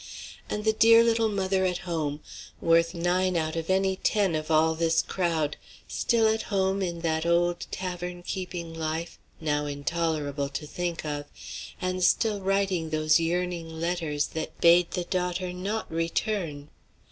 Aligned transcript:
And 0.49 0.65
the 0.65 0.73
dear 0.73 1.03
little 1.03 1.29
mother 1.29 1.63
at 1.63 1.77
home! 1.85 2.21
worth 2.59 2.95
nine 2.95 3.37
out 3.37 3.55
of 3.55 3.69
any 3.69 3.97
ten 3.97 4.33
of 4.33 4.49
all 4.49 4.73
this 4.73 4.99
crowd 5.03 5.57
still 5.87 6.27
at 6.27 6.41
home 6.49 6.81
in 6.81 7.01
that 7.01 7.23
old 7.23 7.67
tavern 7.69 8.23
keeping 8.23 8.73
life, 8.73 9.19
now 9.39 9.67
intolerable 9.67 10.49
to 10.49 10.65
think 10.65 11.05
of, 11.05 11.25
and 11.79 12.03
still 12.03 12.39
writing 12.41 12.89
those 12.89 13.19
yearning 13.19 13.79
letters 13.79 14.25
that 14.33 14.59
bade 14.59 14.89
the 14.89 15.03
daughter 15.05 15.53
not 15.53 15.91
return! 15.91 16.69